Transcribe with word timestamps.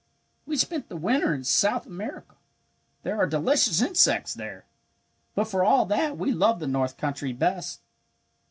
"We 0.47 0.57
spent 0.57 0.89
the 0.89 0.97
winter 0.97 1.31
in 1.31 1.43
South 1.43 1.85
America. 1.85 2.33
There 3.03 3.19
are 3.19 3.27
delicious 3.27 3.83
insects 3.83 4.33
there. 4.33 4.65
But 5.35 5.43
for 5.45 5.63
all 5.63 5.85
that 5.85 6.17
we 6.17 6.31
love 6.31 6.59
the 6.59 6.65
north 6.65 6.97
country 6.97 7.33
best. 7.33 7.83